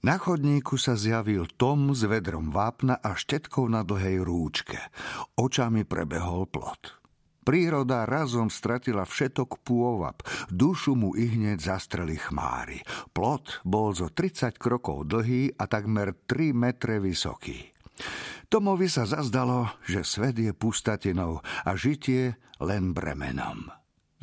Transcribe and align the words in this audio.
Na 0.00 0.16
chodníku 0.16 0.80
sa 0.80 0.96
zjavil 0.96 1.44
Tom 1.60 1.92
s 1.92 2.08
vedrom 2.08 2.48
vápna 2.48 2.96
a 3.04 3.12
štetkou 3.12 3.68
na 3.68 3.84
dlhej 3.84 4.24
rúčke. 4.24 4.80
Očami 5.36 5.84
prebehol 5.84 6.48
plot. 6.48 6.96
Príroda 7.44 8.08
razom 8.08 8.48
stratila 8.48 9.04
všetok 9.04 9.60
pôvab, 9.60 10.24
dušu 10.48 10.96
mu 10.96 11.12
i 11.12 11.28
hneď 11.28 11.60
zastreli 11.60 12.16
chmári. 12.16 12.80
Plot 13.12 13.60
bol 13.60 13.92
zo 13.92 14.08
30 14.08 14.56
krokov 14.56 15.04
dlhý 15.04 15.52
a 15.60 15.68
takmer 15.68 16.16
3 16.24 16.56
metre 16.56 16.96
vysoký. 16.96 17.68
Tomovi 18.48 18.88
sa 18.88 19.04
zazdalo, 19.04 19.68
že 19.84 20.00
svet 20.00 20.40
je 20.40 20.56
pustatinou 20.56 21.44
a 21.44 21.76
žitie 21.76 22.40
len 22.56 22.96
bremenom. 22.96 23.68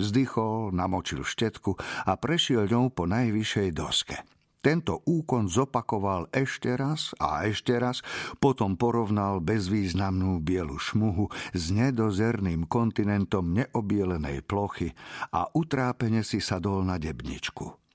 Zdychol, 0.01 0.73
namočil 0.73 1.21
štetku 1.21 1.77
a 2.09 2.17
prešiel 2.17 2.65
ňou 2.65 2.89
po 2.89 3.05
najvyššej 3.05 3.69
doske. 3.77 4.36
Tento 4.57 5.05
úkon 5.05 5.47
zopakoval 5.47 6.33
ešte 6.33 6.73
raz 6.73 7.13
a 7.21 7.45
ešte 7.45 7.77
raz, 7.77 8.01
potom 8.41 8.75
porovnal 8.75 9.39
bezvýznamnú 9.39 10.41
bielu 10.41 10.75
šmuhu 10.75 11.29
s 11.53 11.69
nedozerným 11.71 12.65
kontinentom 12.65 13.53
neobielenej 13.53 14.43
plochy 14.43 14.91
a 15.31 15.47
utrápene 15.53 16.25
si 16.25 16.41
sadol 16.41 16.83
na 16.83 16.97
debničku. 16.97 17.87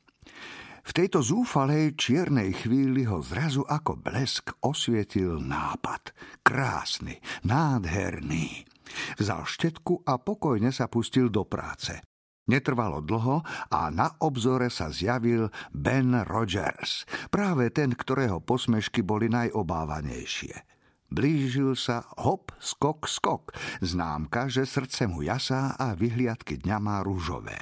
V 0.83 0.91
tejto 0.91 1.23
zúfalej 1.23 1.95
čiernej 1.95 2.51
chvíli 2.59 3.07
ho 3.07 3.23
zrazu 3.23 3.63
ako 3.63 4.03
blesk 4.03 4.59
osvietil 4.67 5.39
nápad. 5.39 6.11
Krásny, 6.43 7.23
nádherný. 7.47 8.67
Vzal 9.15 9.47
štetku 9.47 10.03
a 10.03 10.19
pokojne 10.19 10.75
sa 10.75 10.91
pustil 10.91 11.31
do 11.31 11.47
práce. 11.47 12.12
Netrvalo 12.51 12.99
dlho 12.99 13.47
a 13.71 13.87
na 13.95 14.19
obzore 14.19 14.67
sa 14.67 14.91
zjavil 14.91 15.47
Ben 15.71 16.11
Rogers, 16.27 17.07
práve 17.31 17.71
ten, 17.71 17.95
ktorého 17.95 18.43
posmešky 18.43 19.07
boli 19.07 19.31
najobávanejšie. 19.31 20.67
Blížil 21.13 21.77
sa 21.77 22.09
hop, 22.19 22.57
skok, 22.57 23.05
skok, 23.05 23.53
známka, 23.85 24.49
že 24.49 24.65
srdce 24.65 25.07
mu 25.07 25.23
jasá 25.23 25.77
a 25.77 25.93
vyhliadky 25.93 26.57
dňa 26.59 26.77
má 26.81 27.05
rúžové. 27.05 27.61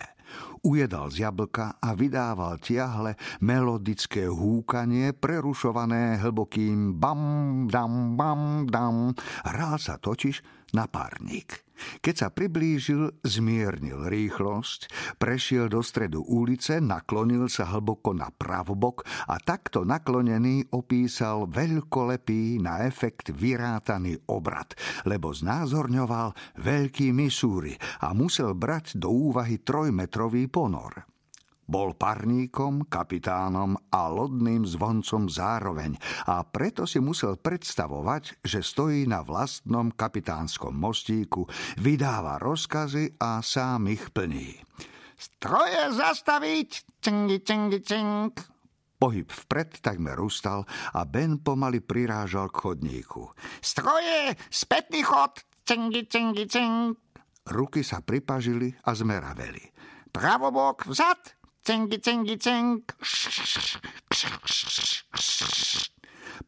Ujedal 0.62 1.10
z 1.10 1.26
jablka 1.26 1.82
a 1.82 1.96
vydával 1.96 2.62
tiahle 2.62 3.18
melodické 3.42 4.28
húkanie, 4.28 5.16
prerušované 5.16 6.20
hlbokým 6.22 6.94
bam, 7.00 7.66
dam, 7.66 8.14
bam, 8.14 8.68
dam. 8.70 9.16
Hral 9.42 9.76
sa 9.82 9.96
totiž 9.98 10.44
na 10.76 10.86
párnik. 10.86 11.69
Keď 12.00 12.14
sa 12.14 12.28
priblížil, 12.30 13.24
zmiernil 13.26 14.06
rýchlosť, 14.06 14.92
prešiel 15.18 15.66
do 15.66 15.82
stredu 15.82 16.22
ulice, 16.22 16.78
naklonil 16.78 17.50
sa 17.50 17.68
hlboko 17.74 18.14
na 18.14 18.30
pravobok 18.30 19.04
a 19.28 19.36
takto 19.42 19.82
naklonený 19.82 20.70
opísal 20.72 21.50
veľkolepý 21.50 22.62
na 22.62 22.86
efekt 22.86 23.34
vyrátaný 23.34 24.16
obrad, 24.30 24.72
lebo 25.04 25.34
znázorňoval 25.34 26.60
veľký 26.60 27.10
Misúry 27.10 27.74
a 28.04 28.14
musel 28.14 28.54
brať 28.54 28.96
do 29.00 29.10
úvahy 29.10 29.58
trojmetrový 29.60 30.46
ponor. 30.46 31.09
Bol 31.70 31.94
parníkom, 31.94 32.90
kapitánom 32.90 33.78
a 33.94 34.10
lodným 34.10 34.66
zvoncom 34.66 35.30
zároveň 35.30 35.94
a 36.26 36.42
preto 36.42 36.82
si 36.82 36.98
musel 36.98 37.38
predstavovať, 37.38 38.42
že 38.42 38.58
stojí 38.58 39.06
na 39.06 39.22
vlastnom 39.22 39.94
kapitánskom 39.94 40.74
mostíku, 40.74 41.46
vydáva 41.78 42.42
rozkazy 42.42 43.22
a 43.22 43.38
sám 43.38 43.86
ich 43.86 44.10
plní. 44.10 44.58
Stroje 45.14 45.94
zastaviť! 45.94 46.98
Cingi, 46.98 47.38
cingi, 47.46 47.78
cing! 47.86 48.34
Pohyb 48.98 49.30
vpred 49.30 49.78
takmer 49.78 50.18
ustal 50.18 50.66
a 50.90 51.06
Ben 51.06 51.38
pomaly 51.38 51.78
prirážal 51.78 52.50
k 52.50 52.66
chodníku. 52.66 53.30
Stroje! 53.62 54.34
Spätný 54.50 55.06
chod! 55.06 55.38
Cingi, 55.62 56.02
cingi, 56.10 56.50
cing! 56.50 56.98
Ruky 57.46 57.86
sa 57.86 58.02
pripažili 58.02 58.74
a 58.82 58.90
zmeraveli. 58.90 59.70
Pravobok 60.10 60.90
vzad! 60.90 61.39
Cengi, 61.60 62.00
cengi, 62.00 62.40
ceng. 62.40 62.80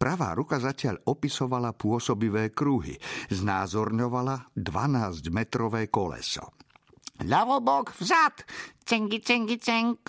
Pravá 0.01 0.33
ruka 0.33 0.57
zatiaľ 0.57 1.05
opisovala 1.05 1.77
pôsobivé 1.77 2.49
kruhy, 2.57 2.97
znázorňovala 3.29 4.57
12-metrové 4.57 5.93
koleso. 5.93 6.57
Ľavobok 7.23 7.93
vzad, 8.01 8.41
cengi, 8.89 9.21
cengi, 9.21 9.61
ceng. 9.61 10.01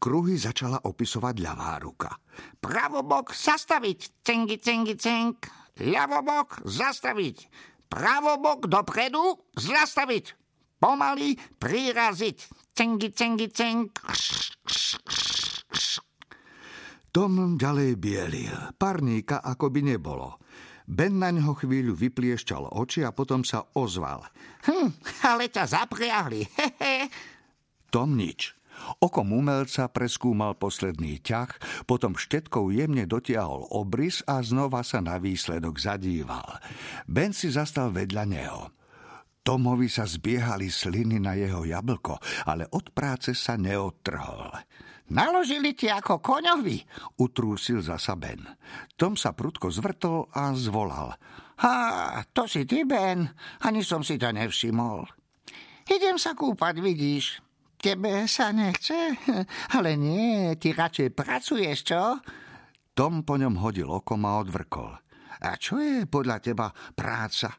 Kruhy 0.00 0.40
začala 0.40 0.88
opisovať 0.88 1.34
ľavá 1.44 1.76
ruka. 1.84 2.16
Pravobok 2.58 3.36
zastaviť, 3.36 4.24
cengi, 4.24 4.56
cengi, 4.56 4.96
ceng. 4.96 5.36
Ľavobok 5.84 6.64
zastaviť. 6.64 7.36
Pravobok 7.92 8.72
dopredu 8.72 9.36
zastaviť. 9.52 10.47
Pomaly 10.78 11.34
priraziť. 11.58 12.70
Cengi, 12.70 13.10
cengi, 13.10 13.50
ceng. 13.50 13.90
Tom 17.10 17.58
ďalej 17.58 17.98
bielil. 17.98 18.54
Parníka 18.78 19.42
ako 19.42 19.74
by 19.74 19.80
nebolo. 19.82 20.38
Ben 20.88 21.20
na 21.20 21.34
ňo 21.34 21.52
chvíľu 21.52 21.92
vypliešťal 21.98 22.72
oči 22.72 23.04
a 23.04 23.12
potom 23.12 23.42
sa 23.44 23.66
ozval. 23.76 24.24
Hm, 24.64 24.94
ale 25.26 25.52
ťa 25.52 25.66
zapriahli. 25.66 26.46
Tom 27.92 28.16
nič. 28.16 28.54
Okom 29.02 29.34
umelca 29.34 29.90
preskúmal 29.90 30.54
posledný 30.54 31.18
ťah, 31.18 31.50
potom 31.84 32.14
štetkou 32.14 32.70
jemne 32.70 33.04
dotiahol 33.04 33.66
obrys 33.74 34.22
a 34.24 34.38
znova 34.40 34.86
sa 34.86 35.02
na 35.02 35.18
výsledok 35.18 35.76
zadíval. 35.82 36.62
Ben 37.10 37.34
si 37.34 37.50
zastal 37.50 37.90
vedľa 37.90 38.24
neho. 38.30 38.70
Tomovi 39.48 39.88
sa 39.88 40.04
zbiehali 40.04 40.68
sliny 40.68 41.24
na 41.24 41.32
jeho 41.32 41.64
jablko, 41.64 42.20
ale 42.44 42.68
od 42.68 42.92
práce 42.92 43.32
sa 43.32 43.56
neodtrhol. 43.56 44.52
Naložili 45.08 45.72
ti 45.72 45.88
ako 45.88 46.20
koňovi, 46.20 46.84
utrúsil 47.16 47.80
zasa 47.80 48.12
Ben. 48.12 48.44
Tom 48.92 49.16
sa 49.16 49.32
prudko 49.32 49.72
zvrtol 49.72 50.28
a 50.36 50.52
zvolal. 50.52 51.16
Ha, 51.64 52.20
to 52.28 52.44
si 52.44 52.68
ty, 52.68 52.84
Ben, 52.84 53.24
ani 53.64 53.80
som 53.80 54.04
si 54.04 54.20
to 54.20 54.28
nevšimol. 54.28 55.08
Idem 55.88 56.20
sa 56.20 56.36
kúpať, 56.36 56.84
vidíš. 56.84 57.40
Tebe 57.80 58.28
sa 58.28 58.52
nechce? 58.52 59.16
Ale 59.80 59.96
nie, 59.96 60.60
ty 60.60 60.76
radšej 60.76 61.16
pracuješ, 61.16 61.88
čo? 61.88 62.20
Tom 62.92 63.24
po 63.24 63.40
ňom 63.40 63.56
hodil 63.64 63.88
okom 63.88 64.28
a 64.28 64.44
odvrkol. 64.44 64.92
A 65.40 65.56
čo 65.56 65.80
je 65.80 66.04
podľa 66.04 66.36
teba 66.44 66.68
práca? 66.92 67.56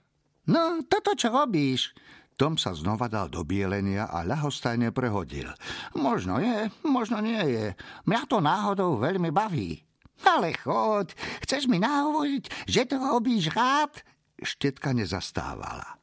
No, 0.49 0.81
toto 0.89 1.13
čo 1.13 1.29
robíš? 1.29 1.93
Tom 2.33 2.57
sa 2.57 2.73
znova 2.73 3.05
dal 3.05 3.29
do 3.29 3.45
bielenia 3.45 4.09
a 4.09 4.25
ľahostajne 4.25 4.89
prehodil. 4.89 5.51
Možno 5.93 6.41
je, 6.41 6.73
možno 6.87 7.21
nie 7.21 7.37
je. 7.37 7.65
Mňa 8.09 8.21
to 8.25 8.41
náhodou 8.41 8.97
veľmi 8.97 9.29
baví. 9.29 9.83
Ale 10.25 10.57
chod, 10.57 11.13
chceš 11.45 11.69
mi 11.69 11.77
nahovoriť, 11.77 12.65
že 12.65 12.89
to 12.89 12.97
robíš 12.97 13.53
rád? 13.53 14.01
Štetka 14.39 14.95
nezastávala. 14.95 15.99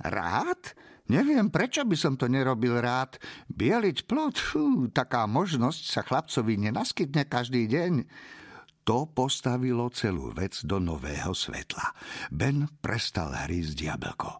Rád? 0.00 0.78
Neviem, 1.10 1.50
prečo 1.50 1.82
by 1.82 1.96
som 1.98 2.14
to 2.14 2.30
nerobil 2.30 2.78
rád. 2.78 3.18
Bieliť 3.50 4.06
plot, 4.06 4.38
fú, 4.38 4.86
taká 4.94 5.26
možnosť 5.26 5.82
sa 5.82 6.00
chlapcovi 6.06 6.54
nenaskytne 6.70 7.26
každý 7.26 7.66
deň. 7.66 8.06
To 8.88 9.06
postavilo 9.06 9.92
celú 9.92 10.32
vec 10.32 10.64
do 10.64 10.80
nového 10.80 11.36
svetla. 11.36 11.92
Ben 12.32 12.66
prestal 12.80 13.36
hrísť 13.36 13.76
jablko. 13.76 14.30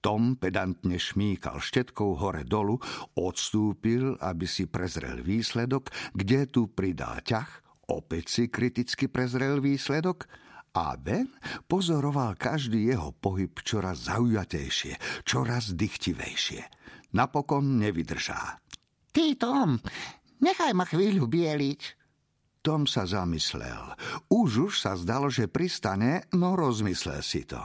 Tom 0.00 0.40
pedantne 0.40 0.96
šmíkal 0.96 1.60
štetkou 1.60 2.16
hore 2.16 2.48
dolu, 2.48 2.80
odstúpil, 3.20 4.16
aby 4.16 4.48
si 4.48 4.64
prezrel 4.64 5.20
výsledok, 5.20 5.92
kde 6.16 6.48
tu 6.48 6.72
pridal 6.72 7.20
ťah, 7.20 7.84
opäť 7.92 8.24
si 8.32 8.42
kriticky 8.48 9.12
prezrel 9.12 9.60
výsledok 9.60 10.24
a 10.72 10.96
Ben 10.96 11.28
pozoroval 11.68 12.38
každý 12.40 12.94
jeho 12.94 13.12
pohyb 13.12 13.52
čoraz 13.60 14.08
zaujatejšie, 14.08 15.26
čoraz 15.28 15.76
dychtivejšie. 15.76 16.64
Napokon 17.12 17.76
nevydržá. 17.82 18.56
Ty, 19.10 19.34
Tom, 19.36 19.82
nechaj 20.40 20.72
ma 20.72 20.86
chvíľu 20.86 21.26
bieliť, 21.26 21.99
tom 22.60 22.84
sa 22.84 23.08
zamyslel. 23.08 23.96
Už 24.28 24.70
už 24.70 24.72
sa 24.80 24.96
zdalo, 24.96 25.32
že 25.32 25.48
pristane, 25.48 26.28
no 26.36 26.56
rozmyslel 26.56 27.24
si 27.24 27.48
to. 27.48 27.60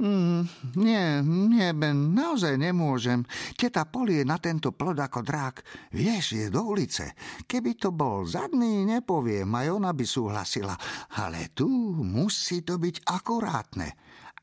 Mm, 0.00 0.48
nie, 0.80 1.20
nie, 1.52 1.68
Ben, 1.76 2.16
naozaj 2.16 2.56
nemôžem. 2.56 3.20
Teta 3.52 3.84
polie 3.84 4.24
na 4.24 4.40
tento 4.40 4.72
plod 4.72 4.96
ako 4.96 5.20
drák. 5.20 5.60
Vieš, 5.92 6.40
je 6.40 6.46
do 6.48 6.64
ulice. 6.72 7.12
Keby 7.44 7.76
to 7.76 7.92
bol 7.92 8.24
zadný, 8.24 8.88
nepoviem, 8.88 9.52
aj 9.52 9.68
ona 9.76 9.92
by 9.92 10.04
súhlasila. 10.08 10.72
Ale 11.20 11.52
tu 11.52 11.68
musí 12.00 12.64
to 12.64 12.80
byť 12.80 13.04
akurátne. 13.12 13.92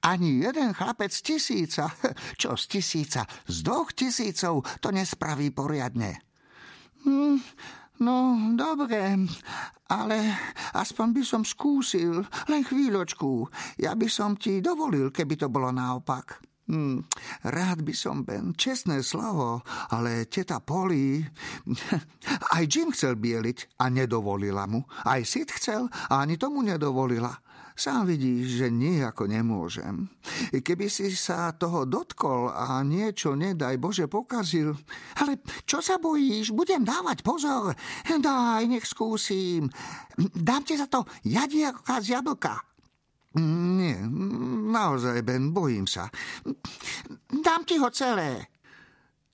Ani 0.05 0.45
jeden 0.45 0.77
chlapec 0.77 1.09
z 1.09 1.25
tisíca, 1.25 1.89
čo 2.41 2.53
z 2.53 2.77
tisíca, 2.77 3.25
z 3.49 3.57
dvoch 3.65 3.97
tisícov 3.97 4.61
to 4.77 4.93
nespraví 4.93 5.49
poriadne. 5.49 6.21
Hmm, 7.01 7.41
No, 7.97 8.37
dobre, 8.53 9.25
ale 9.89 10.17
aspoň 10.77 11.07
by 11.17 11.23
som 11.25 11.41
skúsil, 11.41 12.21
len 12.45 12.61
chvíľočku. 12.61 13.49
Ja 13.81 13.97
by 13.97 14.05
som 14.05 14.37
ti 14.37 14.61
dovolil, 14.61 15.09
keby 15.09 15.33
to 15.33 15.49
bolo 15.49 15.73
naopak. 15.73 16.37
Hm, 16.67 16.99
rád 17.47 17.79
by 17.81 17.95
som, 17.95 18.27
Ben, 18.27 18.51
čestné 18.51 18.99
slovo, 18.99 19.63
ale 19.87 20.27
teta 20.27 20.59
Poli... 20.59 21.23
Aj 22.59 22.63
Jim 22.67 22.91
chcel 22.91 23.15
bieliť 23.15 23.79
a 23.79 23.87
nedovolila 23.87 24.67
mu. 24.67 24.83
Aj 25.07 25.23
Sid 25.23 25.47
chcel 25.55 25.87
a 25.87 26.19
ani 26.27 26.35
tomu 26.35 26.59
nedovolila. 26.59 27.31
Sám 27.77 28.09
vidíš, 28.09 28.57
že 28.57 28.67
nijako 28.73 29.29
nemôžem. 29.29 30.09
Keby 30.49 30.89
si 30.89 31.13
sa 31.13 31.53
toho 31.53 31.85
dotkol 31.85 32.49
a 32.49 32.81
niečo, 32.81 33.37
nedaj 33.37 33.77
Bože, 33.77 34.09
pokazil. 34.09 34.73
Ale 35.21 35.37
čo 35.61 35.77
sa 35.77 36.01
bojíš? 36.01 36.57
Budem 36.57 36.81
dávať 36.81 37.21
pozor. 37.21 37.77
Daj, 38.09 38.65
nech 38.65 38.81
skúsim. 38.81 39.69
Dám 40.17 40.65
ti 40.65 40.73
za 40.73 40.89
to 40.89 41.05
jadiaka 41.21 42.01
z 42.01 42.17
jablka. 42.17 42.57
Nie, 43.37 44.01
naozaj, 44.73 45.21
Ben, 45.21 45.53
bojím 45.53 45.85
sa. 45.85 46.09
Dám 47.29 47.61
ti 47.61 47.77
ho 47.77 47.93
celé. 47.93 48.56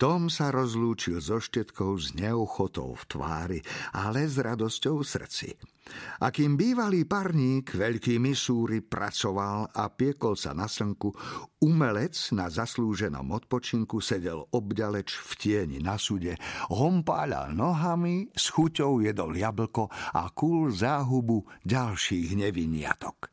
Tom 0.03 0.27
sa 0.27 0.51
rozlúčil 0.51 1.23
so 1.23 1.39
štetkou 1.39 1.95
s 1.95 2.11
neochotou 2.11 2.91
v 2.91 3.03
tvári, 3.07 3.59
ale 3.95 4.27
s 4.27 4.35
radosťou 4.35 4.99
v 4.99 5.07
srdci. 5.07 5.49
A 6.19 6.27
kým 6.27 6.59
bývalý 6.59 7.07
parník, 7.07 7.71
veľký 7.71 8.19
Misúri, 8.19 8.83
pracoval 8.83 9.71
a 9.71 9.87
piekol 9.87 10.35
sa 10.35 10.51
na 10.51 10.67
slnku, 10.67 11.07
umelec 11.63 12.19
na 12.35 12.51
zaslúženom 12.51 13.31
odpočinku 13.31 14.03
sedel 14.03 14.43
obďaleč 14.51 15.23
v 15.23 15.31
tieni 15.39 15.79
na 15.79 15.95
sude, 15.95 16.35
hompáľal 16.67 17.55
nohami, 17.55 18.27
s 18.35 18.51
chuťou 18.51 19.07
jedol 19.07 19.31
jablko 19.39 19.87
a 20.19 20.27
kúl 20.35 20.67
záhubu 20.75 21.47
ďalších 21.63 22.35
neviniatok. 22.35 23.32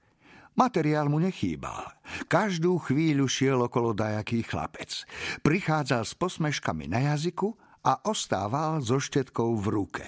Materiál 0.61 1.09
mu 1.09 1.17
nechýbal. 1.17 1.89
Každú 2.29 2.77
chvíľu 2.85 3.25
šiel 3.25 3.65
okolo 3.65 3.97
dajaký 3.97 4.45
chlapec. 4.45 5.09
Prichádzal 5.41 6.05
s 6.05 6.13
posmeškami 6.13 6.85
na 6.85 7.17
jazyku 7.17 7.57
a 7.89 8.05
ostával 8.05 8.85
so 8.85 9.01
štetkou 9.01 9.57
v 9.57 9.67
ruke. 9.73 10.05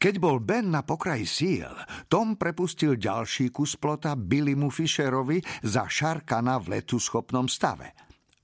Keď 0.00 0.14
bol 0.16 0.40
Ben 0.40 0.72
na 0.72 0.80
pokraji 0.80 1.28
síl, 1.28 1.68
Tom 2.08 2.40
prepustil 2.40 2.96
ďalší 2.96 3.52
kus 3.52 3.76
plota 3.76 4.16
Billymu 4.16 4.72
Fisherovi 4.72 5.44
za 5.68 5.84
šarkana 5.84 6.56
v 6.56 6.80
letu 6.80 6.96
schopnom 6.96 7.44
stave. 7.44 7.92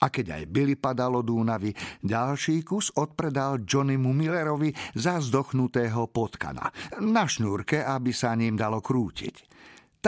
A 0.04 0.12
keď 0.12 0.38
aj 0.38 0.44
Billy 0.52 0.76
padal 0.76 1.24
od 1.24 1.26
únavy, 1.26 1.72
ďalší 2.04 2.62
kus 2.68 2.92
odpredal 2.94 3.64
Johnnymu 3.64 4.12
Millerovi 4.12 4.70
za 4.92 5.24
zdochnutého 5.24 6.04
potkana. 6.12 6.68
Na 7.00 7.24
šnúrke, 7.24 7.80
aby 7.80 8.12
sa 8.12 8.36
ním 8.36 8.60
dalo 8.60 8.84
krútiť. 8.84 9.48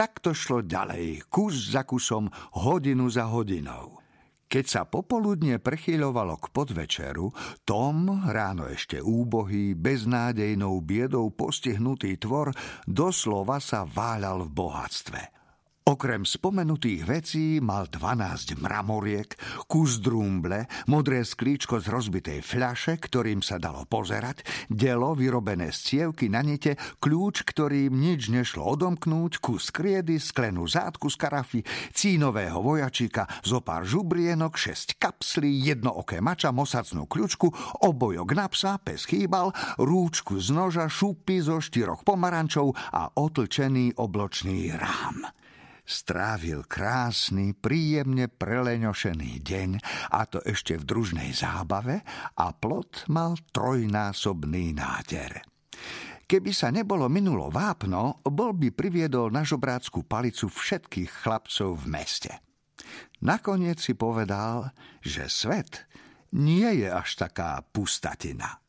Tak 0.01 0.17
to 0.17 0.33
šlo 0.33 0.65
ďalej, 0.65 1.29
kus 1.29 1.77
za 1.77 1.85
kusom, 1.85 2.25
hodinu 2.57 3.05
za 3.05 3.29
hodinou. 3.29 4.01
Keď 4.49 4.65
sa 4.65 4.81
popoludne 4.89 5.61
prechyľovalo 5.61 6.41
k 6.41 6.49
podvečeru, 6.49 7.29
Tom, 7.61 8.09
ráno 8.25 8.65
ešte 8.65 8.97
úbohý, 8.97 9.77
beznádejnou 9.77 10.81
biedou 10.81 11.29
postihnutý 11.29 12.17
tvor, 12.17 12.49
doslova 12.89 13.61
sa 13.61 13.85
váľal 13.85 14.49
v 14.49 14.57
bohatstve– 14.57 15.21
Okrem 15.81 16.29
spomenutých 16.29 17.01
vecí 17.09 17.57
mal 17.57 17.89
12 17.89 18.53
mramoriek, 18.61 19.33
kus 19.65 19.97
drúmble, 19.97 20.69
modré 20.85 21.25
sklíčko 21.25 21.81
z 21.81 21.89
rozbitej 21.89 22.45
fľaše, 22.45 23.01
ktorým 23.01 23.41
sa 23.41 23.57
dalo 23.57 23.89
pozerať, 23.89 24.45
delo 24.69 25.17
vyrobené 25.17 25.73
z 25.73 25.79
cievky 25.81 26.29
na 26.29 26.45
nite, 26.45 26.77
kľúč, 27.01 27.41
ktorým 27.49 27.97
nič 27.97 28.29
nešlo 28.29 28.61
odomknúť, 28.77 29.41
kus 29.41 29.73
kriedy, 29.73 30.21
sklenú 30.21 30.69
zátku 30.69 31.09
z 31.09 31.17
karafy, 31.17 31.59
cínového 31.97 32.61
vojačíka, 32.61 33.25
zo 33.41 33.65
pár 33.65 33.81
žubrienok, 33.81 34.61
šesť 34.61 35.01
kapslí, 35.01 35.49
jedno 35.49 35.97
oké 35.97 36.21
mača, 36.21 36.53
mosacnú 36.53 37.09
kľúčku, 37.09 37.49
obojok 37.81 38.29
na 38.37 38.45
psa, 38.53 38.77
pes 38.77 39.09
chýbal, 39.09 39.49
rúčku 39.81 40.37
z 40.37 40.53
noža, 40.53 40.85
šupy 40.85 41.41
zo 41.41 41.57
štyroch 41.57 42.05
pomarančov 42.05 42.69
a 42.93 43.17
otlčený 43.17 43.97
obločný 43.97 44.77
rám 44.77 45.40
strávil 45.85 46.65
krásny, 46.65 47.53
príjemne 47.57 48.29
preleňošený 48.29 49.31
deň, 49.41 49.69
a 50.13 50.25
to 50.29 50.39
ešte 50.45 50.77
v 50.79 50.87
družnej 50.87 51.31
zábave, 51.35 52.01
a 52.37 52.47
plot 52.55 53.09
mal 53.11 53.37
trojnásobný 53.51 54.73
náder. 54.77 55.41
Keby 56.31 56.51
sa 56.55 56.71
nebolo 56.71 57.11
minulo 57.11 57.51
vápno, 57.51 58.23
bol 58.23 58.55
by 58.55 58.71
priviedol 58.71 59.27
na 59.35 59.43
žobrácku 59.43 60.07
palicu 60.07 60.47
všetkých 60.47 61.27
chlapcov 61.27 61.75
v 61.83 61.85
meste. 61.91 62.31
Nakoniec 63.21 63.83
si 63.83 63.93
povedal, 63.93 64.71
že 65.03 65.27
svet 65.27 65.85
nie 66.31 66.65
je 66.81 66.87
až 66.87 67.27
taká 67.27 67.59
pustatina. 67.59 68.63